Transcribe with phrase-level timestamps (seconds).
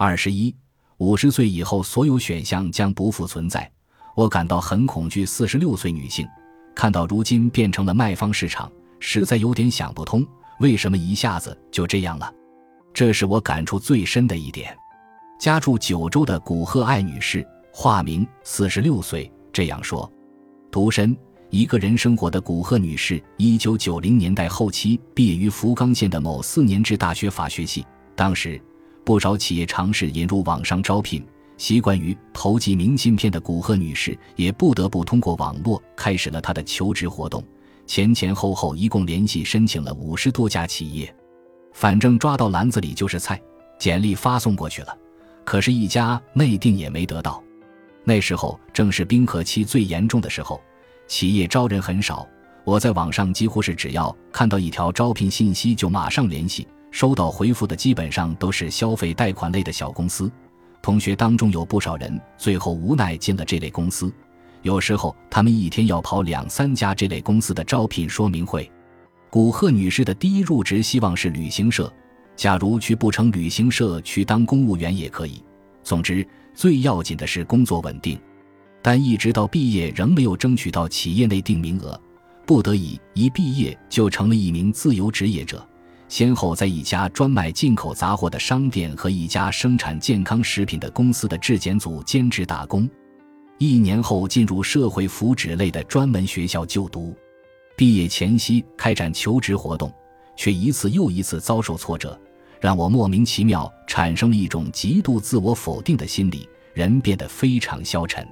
[0.00, 0.54] 二十一，
[0.98, 3.68] 五十岁以后所有选项将不复存在。
[4.14, 5.26] 我感到很恐惧。
[5.26, 6.24] 四十六岁女性，
[6.72, 10.24] 看到如今变成了卖方市场，实在有点想不通，
[10.60, 12.32] 为什么一下子就这样了？
[12.94, 14.72] 这是我感触最深的一点。
[15.36, 20.08] 家住九州的古贺爱女士，化名，四十六岁，这样说：
[20.70, 21.16] 独身。
[21.50, 27.84] 一个人生活的古贺女士，一九九零年代后期毕业于福冈县的某四年制大学法学系。
[28.14, 28.60] 当时，
[29.08, 31.26] 不少企业尝试引入网上招聘，
[31.56, 37.42] 习惯于投寄明信片的古贺女士也不得不通过网络开始了她的求职活动。
[37.86, 41.16] 前前后后一共联系申请了五十多家企业，
[41.72, 43.40] 反正抓到篮子里就是菜，
[43.78, 44.94] 简历发送过去了，
[45.42, 47.42] 可是，一家内定也没得到。
[48.04, 50.60] 那时候正是冰河期最严重的时候。
[51.06, 52.28] 企业招人很少，
[52.62, 60.30] 我在网上几乎是只要看到一条招聘信息就马上联系，收到回复的基本上都是消费贷款类的小公司。
[60.80, 64.12] 同学当中有不少人最后无奈进了这类公司，
[64.62, 68.70] 有时候他们一天要跑两三家这类公司的招聘说明会。
[69.28, 71.92] 古贺女士的第一入职希望是旅行社，
[72.36, 75.42] 假如去不成旅行社，去当公务员也可以。
[75.82, 78.18] 总之，最要紧的是工作稳定。
[78.80, 82.00] 但一直到毕业仍没有争取到企业内定名额，
[82.46, 85.68] 不得已一毕业就成了一名自由职业者，
[86.08, 92.88] 先后在一家专卖进口杂货的商店和一家生产健康食品的公司的质检组兼职打工。
[93.58, 97.14] 一年后进入社会福祉类的专门学校就读，
[97.76, 99.92] 毕业前夕开展求职活动，
[100.36, 102.18] 却一次又一次遭受挫折，
[102.60, 108.26] 让我莫名其妙产生了一种极度自我否定的心理，人变得非常消沉。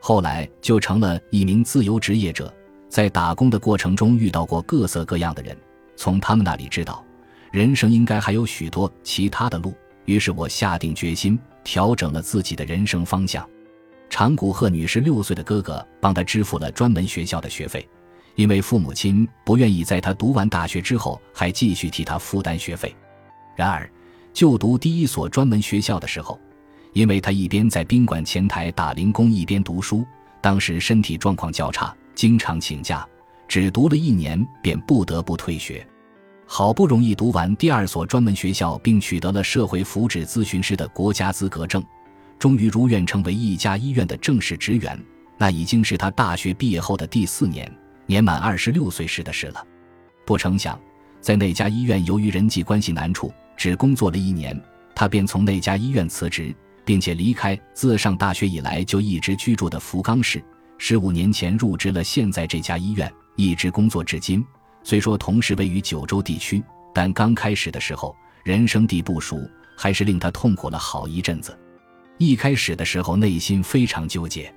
[0.00, 2.52] 后来就成了一名自由职业者，
[2.88, 5.56] 在打工的过程中遇到过各色各样的人，
[5.96, 7.04] 从他们那里知道，
[7.50, 9.74] 人生应该还有许多其他的路。
[10.04, 13.48] 于是我下定决心，调整了自己的人生方向。
[14.10, 17.88] 长谷鹤女士六岁的哥哥帮她支付了专门学校的学费，
[18.34, 22.94] 因为父母亲不愿意在她读完大学之后还继续替她负担学费。
[23.56, 23.90] 然而，
[24.32, 26.38] 就读第一所专门学校的时候。
[26.94, 30.04] 因为他一边在宾馆前台打零工，一边读书，
[30.42, 33.08] 当时身体状况较差，经常请假，
[33.52, 35.86] 只读了一年便不得不退学。
[36.46, 41.84] 好不容易读完第二所专门学校，并取得了社会福祉咨询师的国家资格证，
[42.38, 44.98] 终于如愿成为一家医院的正式职员。
[45.36, 47.70] 那已经是他大学毕业后的第四年，
[48.06, 49.62] 年满二十六岁时的事了。
[50.24, 50.80] 不成想，
[51.20, 54.58] 在那家医院，由于人际关系难处，只工作了一年，
[54.94, 56.54] 他便从那家医院辞职。
[56.86, 60.42] 并且离开自上大学以来就一直居住的福冈市，
[60.78, 64.44] 十五年前入职了现在这家医院，一直工作至今。
[64.82, 66.62] 虽说同时位于九州地区，
[66.94, 69.38] 但刚开始的时候人生地不熟，
[69.76, 71.58] 还是令他痛苦了好一阵子。
[72.18, 74.52] 一开始的时候内心非常纠结，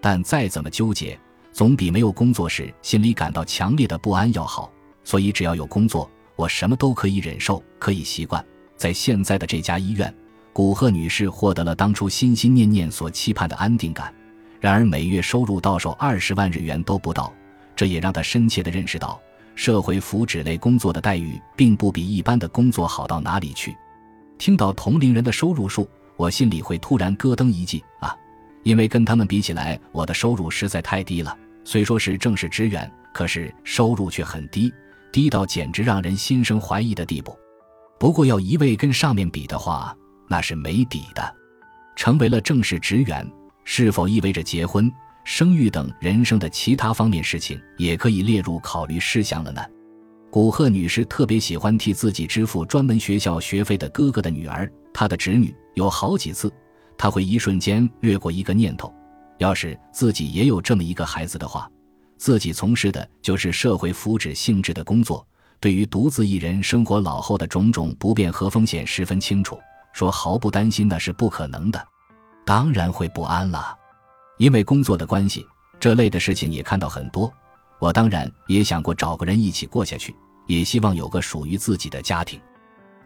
[0.00, 1.18] 但再怎么纠结，
[1.52, 4.72] 总比没有工作时心里感到强烈的不安要好。
[5.04, 8.44] 所以只要有工作，我什么都可以忍受，可以习惯。
[8.76, 10.12] 在现在的这家医院。
[10.52, 14.10] 古贺女士获得了当初心心念念所期盼的安定感，
[14.58, 17.30] 然而每月收入到手二十万日元都不到，
[17.76, 19.20] 这也让他深切地认识到，
[19.54, 23.76] 社会福祉类工作的待遇并不比一般的工作好到哪里去。
[24.38, 28.16] 听到同龄人的收入数，我心里会突然咯噔一记啊，
[28.62, 31.36] 因为跟他们比起来，我的收入实在太低了。
[31.64, 34.72] 虽说是正式职员，可是收入却很低，
[35.12, 37.36] 低到简直让人心生怀疑的地步。
[37.98, 39.96] 不过要一味跟上面比的话，
[40.28, 41.34] 那是没底的。
[41.96, 43.26] 成为了正式职员，
[43.64, 44.92] 是否意味着结婚、
[45.28, 49.60] 生育等人生的其他方面事情也可以列入考虑事项了呢？
[50.30, 56.48] 古贺女士特别喜欢替自己支付专门学校学费的哥哥的女儿，她的侄女有好几次，
[56.96, 58.94] 她会一瞬间掠过一个念头：
[59.38, 61.68] 要是自己也有这么一个孩子的话，
[62.16, 65.26] 自己从事的就是社会福祉性质的工作，
[65.58, 69.58] 对于独自一人生活老后的种种不便和风险十分清楚。
[69.92, 71.84] 说毫不担心那是不可能的，
[72.44, 73.76] 当然会不安了，
[74.38, 75.46] 因为工作的关系，
[75.80, 77.32] 这类的事情也看到很多。
[77.78, 80.14] 我当然也想过找个人一起过下去，
[80.46, 82.40] 也希望有个属于自己的家庭。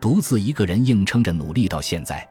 [0.00, 2.26] 独自一个人硬撑着努力到现在，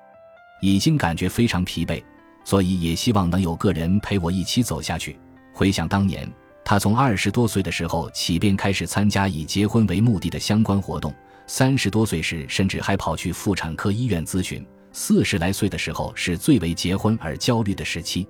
[0.61, 2.03] 已经感觉非常疲惫，
[2.43, 5.17] 所以也希望能有个人陪我一起走下去。
[5.53, 6.29] 回想当年，
[6.65, 11.13] 他从二十多岁的时候起便开始参加以结婚为目的的相关活动。
[11.47, 14.65] 三十多岁时，甚至还跑去妇产科医院咨询。
[14.91, 18.27] 四十来岁的时候，是最为结婚而焦虑的时期。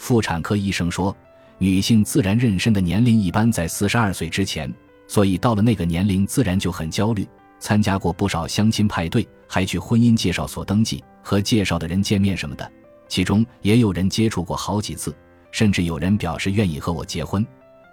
[0.00, 1.14] 妇产科医生说，
[1.58, 4.72] 女性自然妊娠的年龄一般在四十二岁之前，
[5.06, 7.28] 所以到了那个年龄，自然就很焦虑。
[7.58, 12.68] 参加过不少相亲派对，还去婚姻介绍所登记，和介绍的人见面什么的。
[13.08, 15.14] 其中也有人接触过好几次，
[15.52, 17.46] 甚至有人表示愿意和我结婚，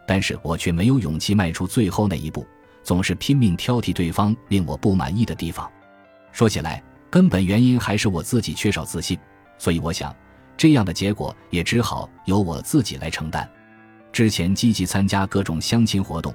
[0.08, 2.48] 但是我却没有勇气迈出最后那一步，
[2.84, 5.70] 总是拼命挑剔对方令我不满意的地方。
[6.32, 9.20] 说起来，根本原因还是我自己缺少自信，
[9.58, 10.16] 所以我想，
[10.58, 13.48] 这样的结果也只好由我自己来承担。
[14.12, 16.34] 之前积极参加各种相亲活动，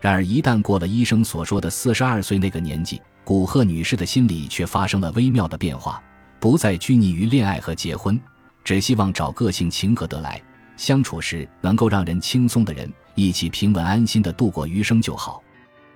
[0.00, 6.02] 然而一旦过了医生所说的四十二岁那个年纪，古贺女士的心里却发生了微妙的变化。
[6.40, 8.18] 不再拘泥于恋爱和结婚，
[8.64, 10.42] 只希望找个性情合得来、
[10.76, 15.42] 相处时能够让人轻松的人，一起平稳安心的度过余生就好。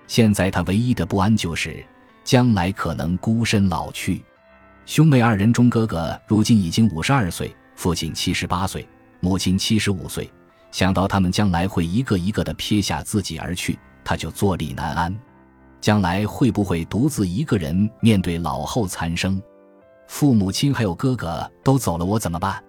[0.07, 1.83] 现在他唯一的不安就是
[2.23, 4.23] 将来可能孤身老去。
[4.85, 8.87] 兄妹二人中，哥哥如今已经五十二岁，父亲七十八岁，
[9.19, 10.29] 母亲七十五岁。
[10.71, 15.15] 想到他们将来会一个一个的撇下自己而去，他就坐立难安。
[15.79, 19.41] 将来会不会独自一个人面对老后残生？
[20.07, 22.61] 父母亲还有哥哥都走了，我怎么办？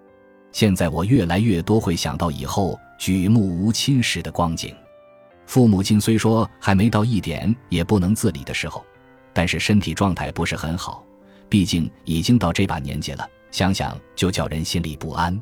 [0.53, 4.75] 现在我越来越多会想到以后举目无亲时的光景。
[5.47, 8.85] 父母亲虽说还没到一点也不能自理的时候，
[9.33, 11.05] 但是身体状态不是很好，
[11.49, 15.41] 毕竟已经到这把年纪了，想想就叫人心里不安。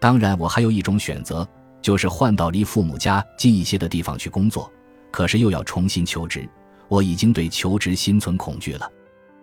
[0.00, 1.48] 当然，我还有一种选择，
[1.80, 4.68] 就是换到离父母家近一些的地方去工作，
[5.12, 6.48] 可是又要重新求职，
[6.88, 8.90] 我已经对求职心存恐惧了。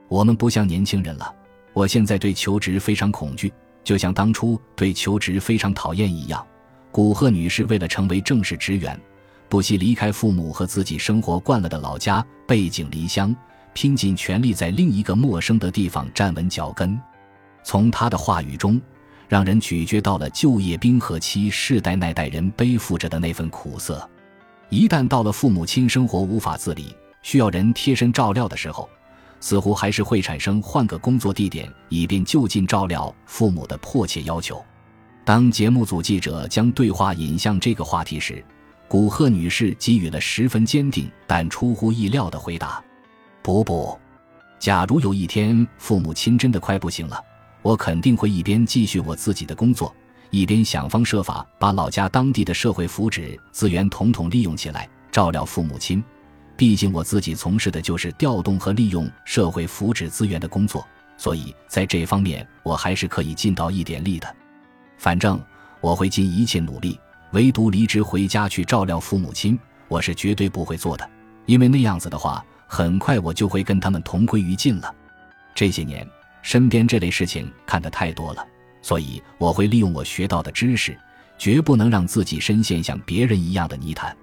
[0.10, 1.34] 我们不像年轻人了。
[1.72, 6.46] 我现在对求职非常恐惧，就像当初对求职非常讨厌一样。
[6.92, 9.00] 古贺女士为了成为正式职员，
[9.48, 13.34] 不惜离开父母和自己生活惯了的老家，背井离乡，
[13.72, 17.00] 拼尽全力在另一个陌生的地方站稳脚跟。
[17.64, 18.82] 从他的话语中，
[19.28, 24.08] 让人咀嚼到了就业冰河期世代那代人背负着的那份苦涩。
[24.70, 28.90] 一旦到了父母亲生活无法自理，需要人贴身照料的时候，
[29.40, 34.64] 似乎还是会产生换个工作地点，以便就近照料父母的迫切要求。
[35.24, 38.44] 当节目组记者将对话引向这个话题时，
[38.88, 42.84] 古贺女士给予了十分坚定但出乎意料的回答
[43.42, 43.98] ：“不不，
[44.58, 47.22] 假如有一天父母亲真的快不行了，
[47.62, 49.94] 我肯定会一边继续我自己的工作，
[50.30, 56.04] 一边想方设法把老家当地的社会福祉资源统统利用起来，照料父母亲。”
[56.58, 60.86] 毕竟我自己从事的就是调动和利用社会福祉资源的工作，
[61.18, 64.36] 所以在这方面我还是可以尽到一点力的。
[64.98, 65.42] 反正
[65.80, 67.00] 我会尽一切努力，
[67.32, 71.10] 唯独离职回家去照料父母亲，我是绝对不会做的。
[71.48, 74.94] 因为那样子的话，很快我就会跟他们同归于尽了。
[75.56, 76.08] 这些年
[76.42, 78.46] 身边这类事情看得太多了，
[78.82, 80.98] 所以我会利用我学到的知识，
[81.38, 84.16] 绝不能让自己深陷像别人一样的泥潭。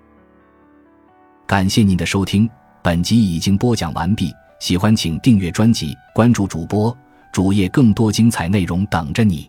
[1.46, 2.48] 感谢您的收听，
[2.82, 4.32] 本集已经播讲完毕。
[4.60, 6.96] 喜欢请订阅专辑，关注主播
[7.32, 9.48] 主页，更多精彩内容等着你。